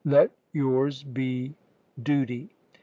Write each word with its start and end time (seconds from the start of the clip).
Let 0.03 0.31
yours 0.51 1.03
be 1.03 1.53
Duty. 2.01 2.49